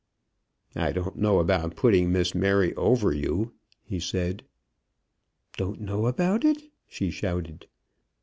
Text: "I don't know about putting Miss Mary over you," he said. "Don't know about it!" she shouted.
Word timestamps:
"I 0.75 0.91
don't 0.93 1.15
know 1.17 1.37
about 1.37 1.75
putting 1.75 2.11
Miss 2.11 2.33
Mary 2.33 2.73
over 2.73 3.13
you," 3.13 3.53
he 3.83 3.99
said. 3.99 4.41
"Don't 5.57 5.79
know 5.79 6.07
about 6.07 6.43
it!" 6.43 6.63
she 6.87 7.11
shouted. 7.11 7.67